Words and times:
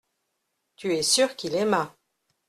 Tu 0.77 0.95
es 0.95 1.03
sûr 1.03 1.35
qu’il 1.35 1.53
aima. 1.55 1.95